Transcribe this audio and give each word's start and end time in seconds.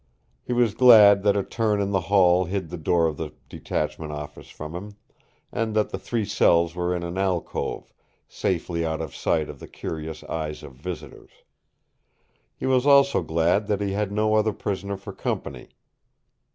He 0.41 0.51
was 0.51 0.73
glad 0.73 1.21
that 1.21 1.37
a 1.37 1.43
turn 1.43 1.79
in 1.79 1.91
the 1.91 1.99
hall 2.09 2.45
hid 2.45 2.71
the 2.71 2.77
door 2.79 3.05
of 3.05 3.17
the 3.17 3.33
detachment 3.47 4.11
office 4.11 4.49
from 4.49 4.73
him, 4.73 4.95
and 5.51 5.75
that 5.75 5.91
the 5.91 5.99
three 5.99 6.25
cells 6.25 6.73
were 6.73 6.95
in 6.95 7.03
an 7.03 7.19
alcove, 7.19 7.93
safely 8.27 8.83
out 8.83 8.99
of 8.99 9.15
sight 9.15 9.47
of 9.47 9.59
the 9.59 9.67
curious 9.67 10.23
eyes 10.23 10.63
of 10.63 10.73
visitors. 10.73 11.29
He 12.55 12.65
was 12.65 12.87
also 12.87 13.21
glad 13.21 13.67
that 13.67 13.79
he 13.79 13.91
had 13.91 14.11
no 14.11 14.33
other 14.33 14.53
prisoner 14.53 14.97
for 14.97 15.13
company. 15.13 15.69